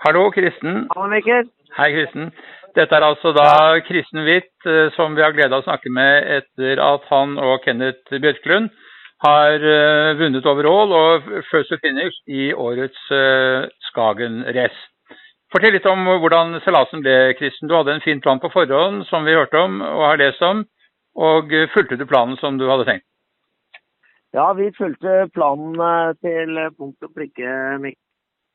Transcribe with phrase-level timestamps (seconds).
[0.00, 0.86] Hallo, Kristen.
[0.94, 1.48] Hallo, Mikkel.
[1.74, 2.28] Hei, Kristen.
[2.78, 6.28] Dette er altså da Kristen Hvitt, eh, som vi har glede av å snakke med
[6.36, 8.68] etter at han og Kenneth Bjørklund
[9.26, 14.78] har eh, vunnet overall og first to finish i årets uh, Skagen-race.
[15.50, 17.66] Fortell litt om hvordan seilasen ble, Kristen.
[17.66, 20.62] Du hadde en fin plan på forhånd, som vi hørte om og har lest om.
[21.18, 23.06] Og fulgte du planen som du hadde tenkt?
[24.36, 25.74] Ja, vi fulgte planen
[26.22, 27.50] til punkt og prikke,
[27.82, 28.04] Mikkel.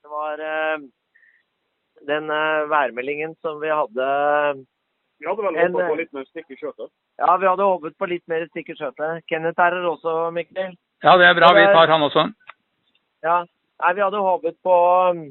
[0.06, 0.48] Det var
[2.10, 4.08] den uh, værmeldingen som vi hadde
[5.20, 6.90] Vi hadde vel håpet på litt mer stikk i skjøtet?
[7.22, 9.24] Ja, vi hadde håpet på litt mer stikk i skjøtet.
[9.32, 10.74] Kenneth er her også, Mikkel.
[11.04, 11.54] Ja, det er bra.
[11.56, 12.28] Vi tar han også.
[13.24, 13.38] Ja.
[13.84, 14.76] Nei, vi hadde håpet på
[15.12, 15.24] um,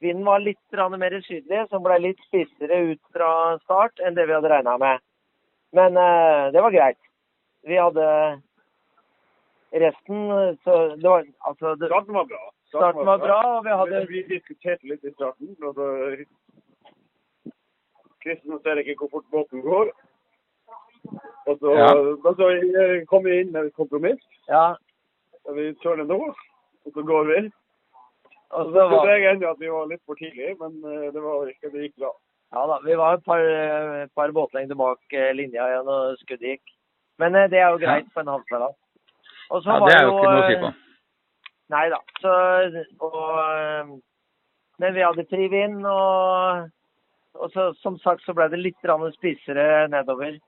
[0.00, 0.60] Vinden var litt
[0.94, 5.02] mer sydlig, som ble litt spissere ut fra start enn det vi hadde regna med.
[5.74, 7.00] Men uh, det var greit.
[7.66, 8.06] Vi hadde
[9.72, 12.44] resten så det var, altså, det, Starten var bra.
[12.68, 15.56] Starten var bra, og vi hadde Vi diskuterte litt i starten.
[15.62, 15.74] og
[18.24, 19.92] Kristen ser ikke hvor fort båten går.
[21.48, 21.92] Og så, Ja.
[21.94, 22.48] og så
[23.08, 24.20] kom vi inn med et kompromiss.
[24.48, 24.74] Ja.
[25.48, 26.18] og Vi kjører nå,
[26.84, 27.50] og så går vi.
[28.50, 31.22] Og Så så var, jeg ennå at vi var litt for tidlig, men eh, det
[31.22, 32.12] var ikke, det gikk bra.
[32.52, 33.38] ja da, vi var et par,
[34.02, 36.62] et par båtlengder bak eh, linja igjen og skuddet gikk.
[37.18, 38.76] Men eh, det er jo greit på en havseilas.
[39.50, 40.72] Og så Ja, var Det er jo ikke noe å si eh, på.
[41.72, 42.00] Nei da.
[42.22, 42.34] Så,
[43.04, 43.94] og, eh,
[44.78, 46.68] men vi hadde fri vind, og,
[47.38, 50.38] og så, som sagt så ble det litt spissere nedover.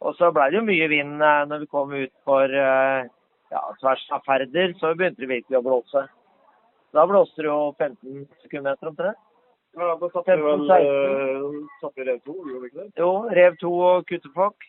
[0.00, 3.08] Og så ble det jo mye vind eh, når vi kom ut for eh,
[3.50, 6.06] ja, tvers av Færder, så begynte det virkelig å blåse.
[6.96, 9.20] Da blåste det jo 15 sekundmeter omtrent.
[9.78, 12.92] Ja, Da satt vi vel eh, vi rev to, gjorde vi ikke det?
[12.98, 14.66] Jo, Rev 2 og Kuttefokk.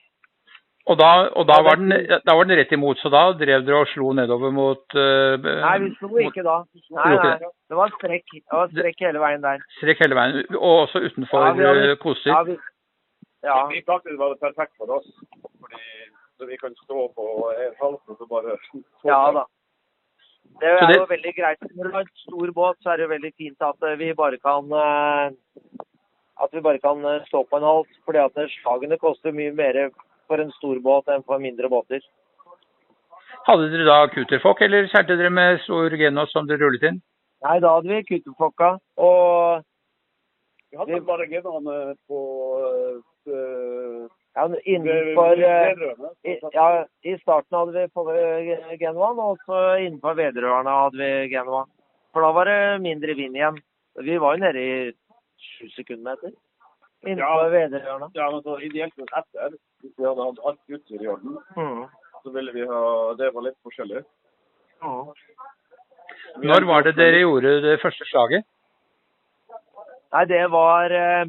[0.90, 1.94] Og da, og da, var den,
[2.26, 5.76] da var den rett imot, så da drev dere og slo nedover mot uh, Nei,
[5.84, 6.56] vi slo ikke da.
[6.98, 7.36] Nei, nei.
[7.70, 9.62] Det var strekk, det var strekk hele veien der.
[9.78, 12.26] Strekk hele veien, og også utenfor Ja, vi hadde- eh.
[12.33, 12.58] Ja, vi,
[13.45, 13.60] ja.
[13.78, 15.08] I praksis var det perfekt for oss.
[15.61, 15.86] Fordi,
[16.42, 18.58] så vi kan stå på en halv og så bare
[19.05, 19.45] Ja da.
[20.61, 21.61] Det er det- jo veldig greit.
[21.76, 24.14] Når du har en stor båt, så er det jo veldig fint at eh, vi
[24.14, 24.66] bare kan
[26.42, 26.98] at vi bare kan
[27.30, 27.88] stå på en hals.
[28.05, 29.92] fordi at slagene koster mye mer
[30.31, 32.03] for en stor båt enn for mindre båter.
[33.47, 37.02] Hadde dere da kuterfokk, eller seilte dere med stor Genos som dere rullet inn?
[37.42, 38.75] Nei, da hadde vi kuttefokka.
[39.02, 39.67] Og
[40.71, 41.77] Vi hadde bare genene
[42.08, 42.19] på
[43.27, 44.05] eh,
[44.37, 45.81] ja, innenfor eh,
[46.23, 46.67] i, ja,
[47.03, 48.05] I starten hadde vi på
[48.80, 51.65] Genoaen, og så innenfor Vedrørene hadde vi Genoa.
[52.13, 53.59] For da var det mindre vind igjen.
[53.99, 54.77] Vi var jo nede i
[55.42, 56.31] sju sekundmeter
[57.06, 58.10] innenfor Ja.
[58.14, 61.86] Ja, men så ideelt sett etter, hvis vi hadde hatt alt utstyret i orden, Mm.
[62.23, 64.04] så ville vi ha Det var litt forskjellig.
[64.82, 65.14] Mm.
[66.42, 68.45] Når var det dere gjorde det første slaget?
[70.14, 71.26] Nei, det var eh,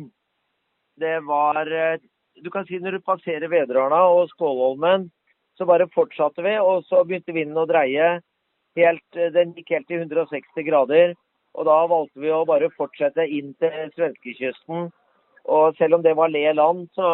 [0.98, 1.98] Det var eh,
[2.42, 5.10] Du kan si når du passerer Vedrørna og Skålholmen,
[5.58, 8.20] så bare fortsatte vi, og så begynte vinden å dreie.
[8.76, 11.14] Helt, eh, den gikk helt til 160 grader.
[11.54, 14.90] Og da valgte vi å bare fortsette inn til svenskekysten.
[15.50, 17.06] Og selv om det var le land, så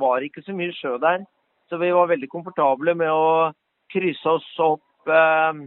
[0.00, 1.24] var det ikke så mye sjø der.
[1.68, 3.52] Så vi var veldig komfortable med å
[3.92, 5.58] krysse oss opp eh,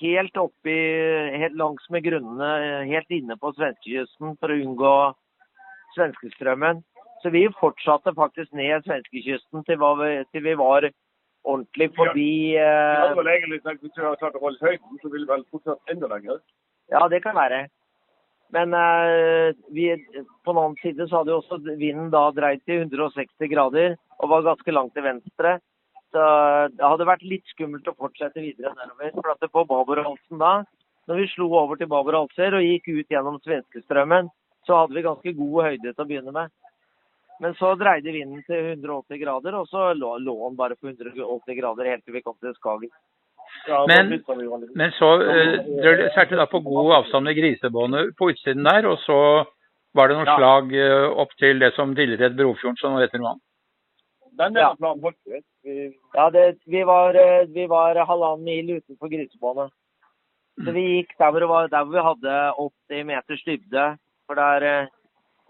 [0.00, 0.76] helt oppi,
[1.42, 4.94] helt langs med grunnene, helt inne på svenskekysten for å unngå
[5.96, 6.80] svenskestrømmen.
[7.22, 10.88] Så vi fortsatte faktisk ned svenskekysten til, vi- til vi var
[11.44, 15.08] ordentlig forbi Vi ja, hadde vel egentlig hvis vi hadde klart å holde høyden, så
[15.12, 16.40] ville vi vel fortsatt enda lenger.
[16.90, 17.68] Ja, det kan være.
[18.54, 19.86] Men eh, vi,
[20.44, 24.32] på den annen side så hadde jo også vinden da dreid til 160 grader og
[24.32, 25.58] var ganske langt til venstre.
[26.10, 26.22] Så
[26.74, 29.12] det hadde vært litt skummelt å fortsette videre nedover.
[29.14, 30.54] For at på Baberhalsen da,
[31.06, 34.30] når vi slo over til Baberhalser og gikk ut gjennom svenskestrømmen,
[34.66, 36.50] så hadde vi ganske god høyde til å begynne med.
[37.40, 41.56] Men så dreide vinden til 180 grader, og så lå, lå den bare på 180
[41.56, 42.92] grader helt til vi kom til Skagen.
[43.68, 44.74] Men- da bytta vi jo litt.
[44.76, 48.98] Men så uh, dere du da på god avstand med grisebåndet på utsiden der, og
[49.04, 49.44] så
[49.94, 50.36] var det noen Ja.
[50.36, 53.44] slag uh, opp til det som tidligere het Brofjorden, som nå heter noe annet.
[54.38, 54.74] Den Ja.
[55.64, 55.92] vi.
[56.14, 59.72] Ja, det, vi, var, eh, vi var halvannen mil utenfor grisebåndet.
[60.64, 63.84] Så vi gikk der hvor, det var, der hvor vi hadde 80 meters dybde.
[64.26, 64.86] For der eh,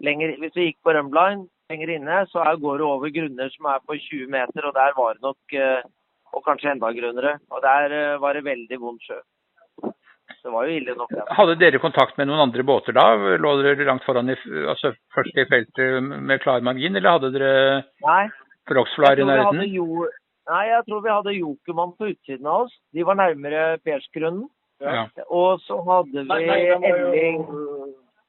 [0.01, 3.79] lenger, Hvis vi gikk på Rømline lenger inne, så går det over grunner som er
[3.87, 5.83] på 20 meter, og der var det nok eh,
[6.33, 7.37] Og kanskje enda grunnere.
[7.51, 9.19] Og der eh, var det veldig vond sjø.
[10.41, 11.25] Det var jo ille nok, Ja.
[11.37, 13.03] Hadde dere kontakt med noen andre båter da?
[13.37, 14.35] Lå dere langt foran, i,
[14.71, 18.23] altså først i feltet med klar margin, eller hadde dere Nei,
[19.21, 19.61] i nærheten?
[19.75, 20.07] jo,
[20.49, 22.73] nei, jeg tror vi hadde Jokermann på utsiden av oss.
[22.93, 24.47] De var nærmere Persgrunnen.
[24.81, 25.05] Ja.
[25.29, 27.45] Og så hadde vi Elling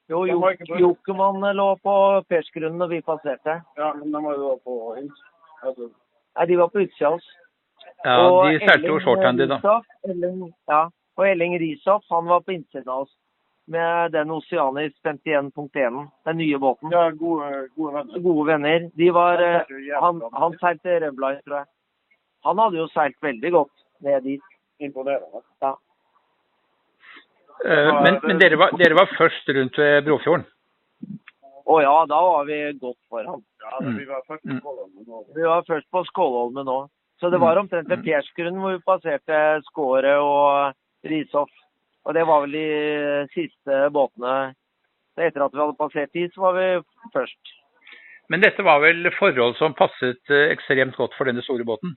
[0.09, 0.41] jo- Jo,
[0.77, 1.93] Jokemann lå på
[2.29, 3.61] Persgrunnen og vi passerte.
[3.77, 5.17] Ja, men de var jo på ins...
[5.63, 5.89] Altså,
[6.37, 7.27] Nei, de var på utsida av oss.
[8.03, 9.59] Ja, Og de seilte jo Elling shorthandy, da.
[10.11, 10.81] Elling, ja,
[11.17, 13.13] og Elling Rishoff, han var på innsiden av oss.
[13.71, 16.91] Med den Oceanis 51.1, den nye båten.
[16.91, 18.19] ja, gode, gode venner.
[18.25, 18.89] Gode venner.
[18.99, 21.69] De var eh, jo jævlig Han, han seilte Revline, tror jeg.
[22.43, 24.49] Han hadde jo seilt veldig godt ned dit.
[24.83, 25.43] Imponerende.
[25.63, 25.75] Ja.
[27.63, 30.43] Uh, Men, men dere, var, dere var først rundt ved Brofjorden.
[31.63, 33.39] Å ja, da var vi godt foran.
[33.63, 36.79] Ja, vi var først på Skåland, men Vi var først på Skålholmen nå.
[37.23, 39.37] Så det var omtrent ved Persgrunn Persgrunnen hvor vi passerte
[39.69, 40.73] Skåret og
[41.07, 41.51] Rishoff.
[42.03, 44.51] Og det var vel de siste båtene.
[45.15, 46.65] Så etter at vi hadde passert de, så var vi
[47.13, 47.53] først.
[48.27, 51.95] Men dette var vel forhold som passet eh, ekstremt godt for denne store båten?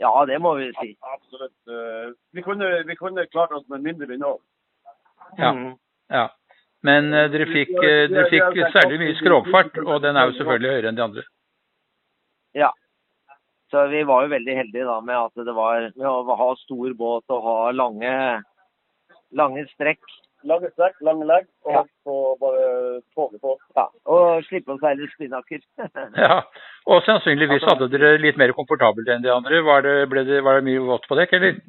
[0.00, 0.96] Ja, det må vi si.
[1.12, 1.56] Absolutt.
[1.68, 4.40] eh, Vi kunne, vi kunne klart oss med mindre vind òg.
[5.36, 5.52] Ja.
[5.52, 5.74] Mm.
[6.08, 6.28] Ja.
[6.88, 10.88] Men eh, dere fikk, dere fikk særlig mye skrogfart, og den er jo selvfølgelig høyere
[10.88, 11.30] enn de andre.
[12.56, 12.72] Ja.
[13.70, 16.94] Så vi var jo veldig heldige da med at det var med å ha stor
[16.98, 18.14] båt og ha lange,
[19.36, 20.02] lange strekk.
[20.48, 21.82] Lange strekk, lange legg, og Ja.
[22.06, 22.62] så bare
[23.14, 23.58] toget på.
[23.76, 25.60] Ja, og slippe å seile spinnaker.
[26.16, 26.40] Ja,
[26.88, 29.60] Og sannsynligvis hadde dere litt mer komfortabelt enn de andre.
[29.62, 31.60] Var det, ble det, var det mye vått på dekk, eller?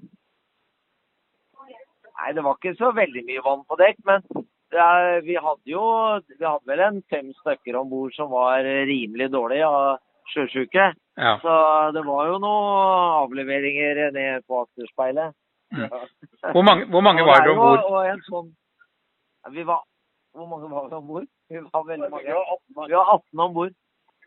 [2.21, 4.23] Nei, det var ikke så veldig mye vann på dekk, men
[4.71, 4.87] ja,
[5.25, 5.83] vi hadde jo
[6.31, 9.99] vi hadde vel en fem stykker om bord som var rimelig dårlige av
[10.33, 10.87] sjøsjuke.
[11.19, 11.35] Ja.
[11.43, 11.53] Så
[11.95, 15.35] det var jo noen avleveringer ned på akterspeilet.
[15.71, 15.87] Mm.
[16.55, 18.23] Hvor mange, hvor mange var dere er om bord?
[18.27, 18.49] Sånn
[19.55, 19.85] Vi var
[20.35, 21.27] Hvor mange var vi om bord?
[21.51, 22.27] Vi var veldig mange.
[22.27, 22.89] 18 mann.
[22.89, 23.77] Vi var 18 om bord.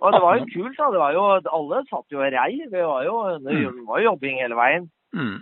[0.00, 0.86] Og det var jo kult, da.
[0.92, 1.24] Det var jo,
[1.58, 2.50] alle satt jo i rei.
[2.72, 3.14] Det var jo,
[3.44, 3.54] det
[3.86, 4.88] var jo jobbing hele veien.
[5.16, 5.36] Mm.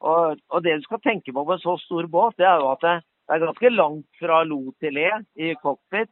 [0.00, 2.70] Og, og det du skal tenke på med en så stor båt, det er jo
[2.72, 2.94] at det,
[3.28, 6.10] det er ganske langt fra lo til le i cockpit.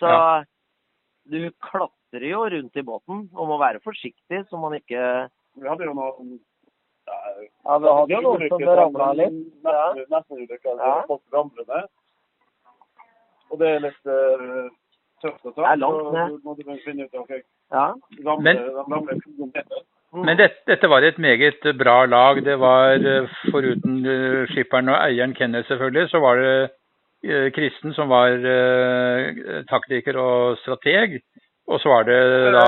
[0.00, 0.42] Så Ja.
[1.30, 1.50] du
[2.10, 5.94] klatrer jo rundt i båten og må være forsiktig så man ikke Vi hadde jo
[5.94, 6.38] noen
[7.06, 7.16] ja,
[7.64, 9.36] Ja, vi hadde jo noen som ramla litt.
[9.64, 9.92] Ja.
[9.94, 10.80] Nesten, nesten ulykker.
[10.80, 11.04] Ja.
[11.32, 11.86] Ramler ned.
[13.50, 14.64] Og det er litt eh,
[15.22, 15.60] tøft å ta.
[15.62, 16.40] Det er langt ned.
[16.42, 17.30] må du finne ut ok,
[17.70, 17.94] Ja.
[18.40, 19.84] Men- de ramler 200 meter.
[20.16, 22.42] Men dette, dette var et meget bra lag.
[22.44, 26.70] Det var eh, foruten eh, skipperen og eieren Kenneth selvfølgelig, så var det
[27.54, 28.36] Kristen som var
[29.66, 31.16] taktiker og strateg.
[31.66, 32.18] Og så var det
[32.54, 32.66] da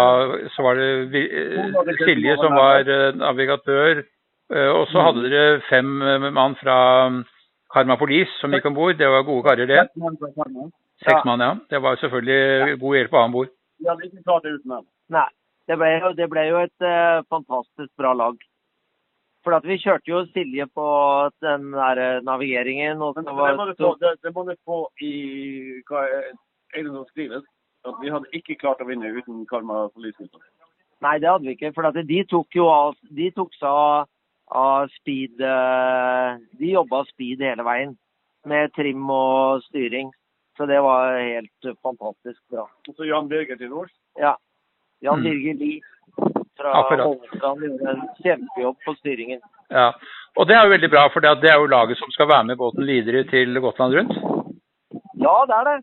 [0.56, 4.02] så var det eh, Silje som var eh, navigatør.
[4.50, 6.78] Eh, Og så hadde dere fem eh, mann fra
[7.12, 7.20] mm,
[7.74, 8.96] Karma Police som gikk om bord.
[8.98, 9.84] Det var gode karer, det.
[11.04, 11.52] Seks mann, ja.
[11.70, 13.52] Det var selvfølgelig god hjelp å ha om bord.
[15.14, 15.28] Nei.
[15.68, 18.38] Det ble, jo, det ble jo et uh, fantastisk bra lag.
[19.44, 20.86] For at vi kjørte jo Silje på
[21.44, 22.98] den der eh, navigeringen.
[22.98, 25.12] Det var må få, det, det må du få i
[25.88, 26.32] hva er
[26.82, 27.44] det noe skrives.
[27.86, 30.28] At vi hadde ikke klart å vinne uten Karma Police.
[31.04, 31.72] Nei, det hadde vi ikke.
[31.76, 34.08] For at de tok jo av, de tok seg av,
[34.58, 37.94] av speed eh, De jobba speed hele veien.
[38.48, 40.10] Med trim og styring.
[40.58, 42.66] Så det var helt fantastisk bra.
[42.88, 43.94] Og så Jan Birger til nords?
[44.18, 44.34] Ja.
[45.02, 45.28] Jan Mm.
[45.28, 45.80] Birger Lie
[46.58, 46.72] fra.
[47.04, 49.40] Holmestrand gjorde en kjempejobb på styringen.
[49.70, 49.92] Ja,
[50.34, 52.58] og det er jo veldig bra, for det er jo laget som skal være med
[52.58, 54.16] båten videre til Gotland rundt.
[55.22, 55.76] Ja, det er det.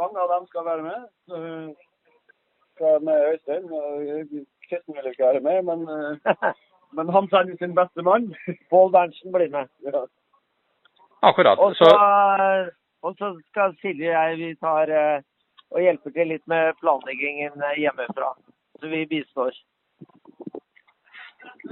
[0.00, 1.06] Mange av dem skal være med.
[1.28, 1.36] Så
[2.74, 3.64] skal med Øystein.
[4.68, 6.52] Kristen vil ikke være med, men, eh,
[6.96, 8.34] men han sender sin beste mann.
[8.70, 9.66] Pål Berntsen blir med.
[9.86, 10.04] Ja.
[11.22, 11.58] Akkurat.
[11.58, 12.70] Og så, Så
[13.02, 15.22] og så skal Silje og jeg vi tar eh,
[15.70, 18.32] og hjelper til litt med planleggingen eh, hjemmefra.
[18.80, 19.52] Så vi bistår.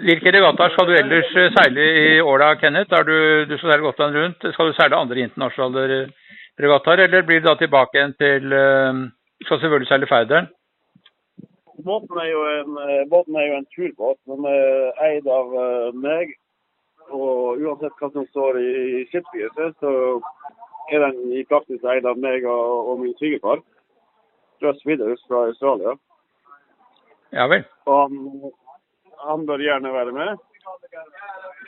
[0.07, 2.95] hvilke regattaer skal du ellers eh, seile i åra, Kenneth?
[2.95, 3.19] Er du,
[3.51, 4.49] du skal seile Gotland rundt.
[4.55, 6.01] Skal du seile andre internasjonale
[6.59, 9.05] regattaer, eller blir det da tilbake igjen til eh,
[9.45, 10.49] Skal selvfølgelig seile Færderen?
[11.85, 14.19] Båten er en, eh, båten er jo en turbåt.
[14.27, 16.35] Den er eid av eh, meg.
[17.15, 19.93] Og uansett hva som står i skipsregisteret, så
[20.93, 23.63] er den i praksis eid av meg og, og min svigerfar.
[24.63, 25.95] Russ Widders fra Australia.
[27.33, 27.63] Ja vel.
[27.87, 28.51] Og han,
[29.23, 30.45] han bør gjerne være med.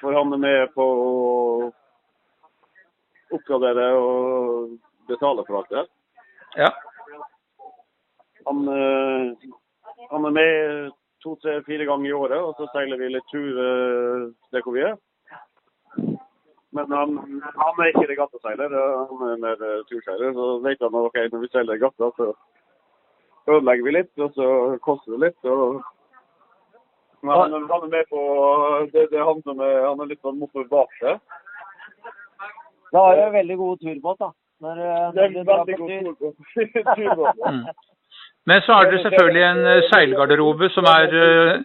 [0.00, 0.86] For han er med på
[3.34, 4.76] oppgradere og
[5.10, 5.82] betale for alt det.
[5.82, 5.88] her.
[6.64, 6.70] Ja.
[8.48, 9.50] Han, eh,
[10.10, 10.90] han er med
[11.22, 14.76] to, tre, fire ganger i året, og så seiler vi litt tur eh, der hvor
[14.76, 14.96] vi er.
[16.70, 18.74] Men han, han er ikke regattaseiler,
[19.10, 20.34] han er mer eh, turseiler.
[20.34, 22.32] Så vet han at okay, når vi seiler regatta, så
[23.50, 24.50] ødelegger vi litt, og så
[24.84, 25.50] koster det litt.
[25.50, 25.82] og
[27.22, 28.20] men han, han er med på
[28.92, 31.18] det, det er han som er, han er litt sånn motor bak seg.
[32.92, 34.30] Da har du en veldig god turbåt, da.
[34.60, 36.32] Når, når Det er veldig god tur.
[36.54, 37.52] tur på tur på det.
[37.52, 37.64] Mm.
[38.48, 41.60] Men så har dere selvfølgelig en eh, seilgarderobe som er eh,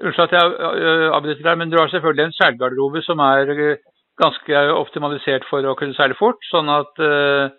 [0.00, 3.80] Unnskyld at jeg eh, avbryter deg, men du har selvfølgelig en seilgarderobe som er eh,
[4.22, 6.40] ganske optimalisert for å kunne seile fort.
[6.48, 7.52] Sånn at eh,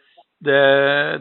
[0.48, 0.64] det,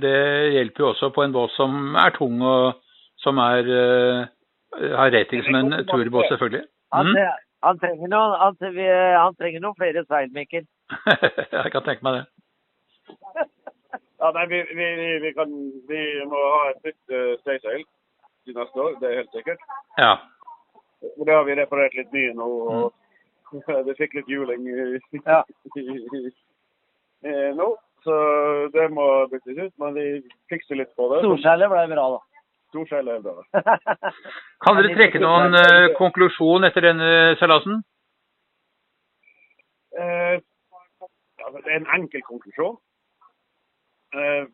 [0.00, 0.16] det
[0.54, 2.80] hjelper jo også på en båt som er tung og
[3.21, 6.64] som er, eh, har rating som en turbåt, selvfølgelig.
[6.97, 7.12] Mm.
[7.69, 8.57] han, trenger noen, han,
[9.21, 10.64] han trenger noen flere seil, Mikkel.
[11.53, 12.25] jeg kan tenke meg det.
[14.21, 15.53] Ja, nei, vi, vi, vi, vi, kan,
[15.89, 17.85] vi må ha et nytt uh, staysail
[18.45, 19.63] til neste år, det er helt sikkert.
[19.99, 20.13] Ja.
[21.17, 22.49] Og det har vi reparert litt mye nå.
[22.71, 22.93] og
[23.87, 24.67] Det fikk litt juling
[25.25, 25.41] Ja.
[27.25, 27.71] eh, nå.
[28.05, 28.15] Så
[28.73, 30.05] det må byttes ut, men vi
[30.49, 31.19] fikser litt på det.
[31.21, 32.21] Storseilet ble bra, da.
[32.73, 33.35] Storseil er bra.
[34.65, 37.83] Kan dere trekke noen eh, konklusjon etter denne seilasen?
[39.99, 40.39] Eh,
[41.45, 42.79] altså, det er en enkel konklusjon.
[44.15, 44.47] Eh,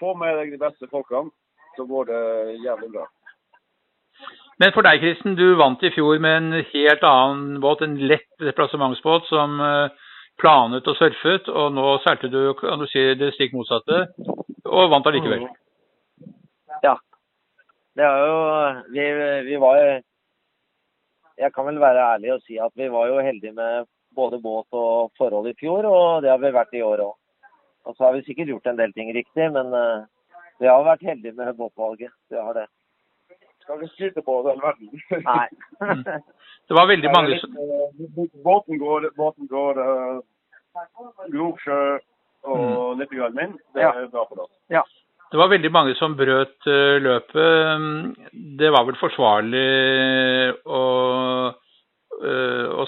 [0.00, 1.30] få med deg de beste folkene,
[1.76, 2.22] så går det
[2.64, 3.06] jævlig bra.
[4.60, 8.46] Men for deg, Kristen, du vant i fjor med en helt annen båt, en lett
[8.56, 10.06] plassementsbåt som eh,
[10.40, 14.06] planet og surfet, og nå seilte du, kan du si, det stikk motsatte,
[14.64, 15.44] og vant allikevel.
[16.84, 16.96] Ja.
[17.96, 18.40] Det er jo
[18.92, 19.04] Vi,
[19.46, 19.84] vi var jo
[21.40, 24.66] Jeg kan vel være ærlig og si at vi var jo heldige med både båt
[24.76, 27.14] og forhold i fjor, og det har vi vært i år òg.
[27.86, 30.06] Og så har vi sikkert gjort en del ting riktig, men eh,
[30.58, 32.10] vi har vært heldige med båtvalget.
[32.32, 32.66] Vi har det.
[33.62, 34.90] Skal ikke skryte på den verden.
[35.26, 35.48] Nei.
[36.66, 40.18] Det var veldig mange som Eh, Båten går, båten går uh,
[41.30, 41.78] grov sjø
[42.46, 43.92] og litt i Almin Det Ja.
[43.94, 44.50] er bra for oss.
[44.70, 44.82] Ja.
[45.30, 48.18] Det var veldig mange som brøt eh, løpet.
[48.58, 50.82] Det var vel forsvarlig å, eh, å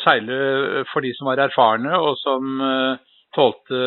[0.08, 0.40] seile
[0.92, 3.04] for de som var erfarne, og som eh,
[3.36, 3.80] tålte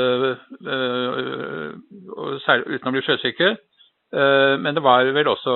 [0.70, 1.68] eh,
[2.14, 3.50] å seile uten å bli sjøsyke.
[4.14, 5.56] Eh, Men det var vel også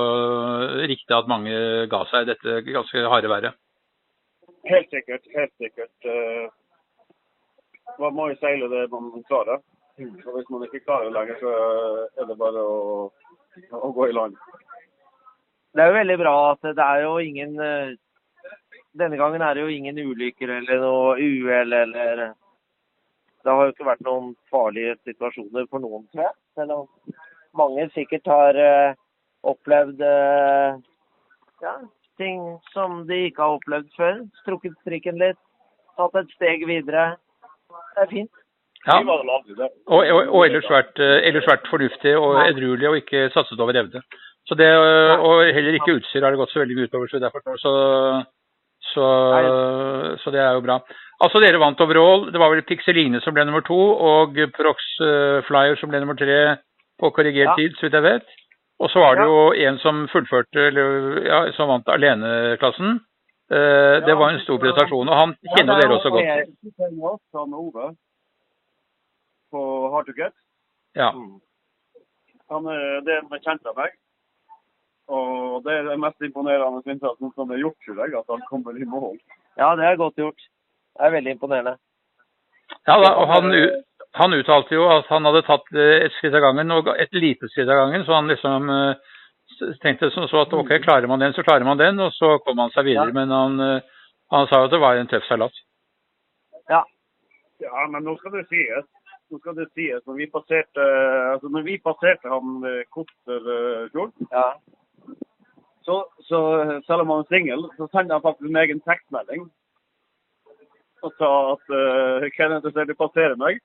[0.89, 1.53] riktig at mange
[1.91, 3.55] ga seg dette ganske harde været.
[4.65, 5.25] Helt sikkert.
[5.36, 5.93] Helt sikkert.
[6.10, 6.48] eh,
[8.01, 9.60] man må jo seile det man klarer.
[10.01, 11.51] Og hvis man ikke klarer det lenger, så
[12.19, 13.12] er det bare å,
[13.72, 14.34] å gå i land.
[15.75, 17.93] Det er jo veldig bra at det er jo ingen eh,
[18.96, 22.22] Denne gangen er det jo ingen ulykker eller noe uhell eller
[23.44, 26.36] Det har jo ikke vært noen farlige situasjoner for noen, tror jeg.
[26.56, 26.88] Selv om
[27.56, 28.96] mange sikkert har uh,
[29.46, 30.80] opplevd uh,
[31.62, 31.75] ja,
[32.18, 32.42] ting
[32.74, 34.24] som de ikke har opplevd før.
[34.42, 35.40] Strukket strikken litt,
[36.00, 37.12] tatt et steg videre.
[37.96, 38.42] Det er fint.
[38.86, 39.00] Ja.
[39.02, 39.25] Og,
[39.90, 44.04] og, og ellers, vært, eh, ellers vært fornuftig og edruelig og ikke satset over evne.
[44.46, 47.10] Så det, Og heller ikke utstyr har det gått så veldig mye utover.
[47.10, 47.72] Så, derfor, så,
[48.94, 49.08] så,
[50.24, 50.80] så det er jo bra.
[51.24, 52.25] Altså Dere vant overall.
[52.32, 56.18] Det var vel Pixeline som ble nummer to, og Prox eh, Flyer som ble nummer
[56.20, 56.39] tre
[57.00, 57.56] på korrigert Ja.
[57.60, 58.27] tid, så vidt jeg vet.
[58.84, 62.98] Og så var det jo en som fullførte, eller ja, som vant aleneklassen.
[63.51, 66.50] Eh, det var en stor prestasjon, og han kjenner dere også godt.
[69.51, 69.62] På
[69.94, 70.34] Hard to Get.
[70.96, 71.12] Ja.
[72.51, 73.96] Han er, det er en bekjent av meg.
[75.08, 78.78] Og det er det mest imponerende innsatsen som er gjort, tror jeg, at han kommer
[78.78, 79.18] i mål.
[79.60, 80.40] Ja, det er godt gjort.
[80.96, 81.76] Det er veldig imponerende.
[82.88, 83.54] Ja, da, og han,
[84.18, 87.50] han uttalte jo at han hadde tatt eh, et skritt av gangen, og et lite
[87.52, 88.06] skritt av gangen.
[88.08, 91.82] Så han liksom eh, tenkte som så at ok, klarer man den, så klarer man
[91.82, 92.02] den.
[92.02, 93.14] Og så kom han seg videre.
[93.14, 93.18] Ja.
[93.20, 95.66] Men han, eh, han sa jo at det var en tøff salat.
[96.72, 96.82] Ja.
[97.62, 98.90] Ja, men nå skal det sies.
[99.32, 100.84] Nå skal det sies, når vi passerte,
[101.32, 102.60] altså når vi passerte han
[102.94, 104.50] kort eh, Fjord, ja.
[105.86, 106.39] Så, så
[106.88, 109.46] selv om han er singel, så sendte han faktisk en egen tekstmelding
[111.06, 113.60] og sa at uh, hvem er interessert i å passere meg?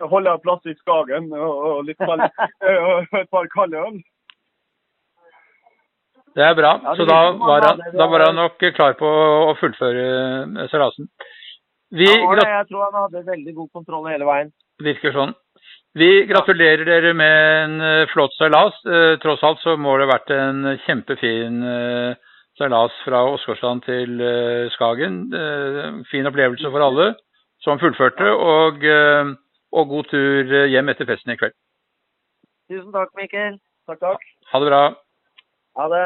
[0.00, 2.24] Jeg holder plass i Skagen og, og, litt kald,
[2.86, 4.00] og et par kalde øl.
[6.34, 6.72] Det er bra.
[6.96, 9.08] Så da var han, da var han nok klar på
[9.50, 10.04] å fullføre
[10.62, 11.08] eh, seilasen.
[11.90, 14.52] Vi Jeg tror han hadde veldig god kontroll hele veien.
[14.82, 15.34] virker sånn.
[15.98, 18.76] Vi gratulerer dere med en eh, flott seilas.
[18.86, 22.12] Eh, Tross alt så må det ha vært en kjempefin eh,
[22.60, 24.22] seilas fra Åsgårdstrand til
[24.76, 25.18] Skagen.
[26.10, 27.08] Fin opplevelse for alle
[27.64, 28.84] som fullførte, og,
[29.72, 31.54] og god tur hjem etter festen i kveld.
[32.68, 33.56] Tusen takk, Mikkel.
[33.88, 34.26] Takk, takk.
[34.52, 34.82] Ha det bra.
[35.80, 36.04] Ha det.